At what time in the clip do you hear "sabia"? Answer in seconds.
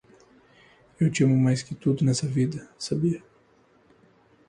2.75-3.21